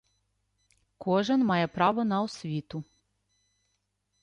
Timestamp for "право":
1.67-2.03